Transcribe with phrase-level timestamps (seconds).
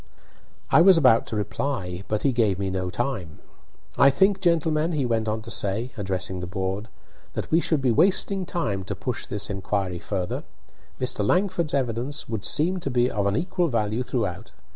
[0.71, 3.37] I was about to reply, but he gave me no time.
[3.99, 6.87] "I think, gentlemen," he went on to say, addressing the board,"
[7.33, 10.43] that we should be wasting time to push this inquiry further.
[10.99, 11.23] Mr.
[11.23, 14.53] Langford's evidence would seem to be of an equal value throughout.